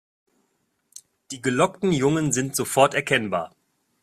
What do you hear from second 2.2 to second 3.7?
sind sofort erkennbar.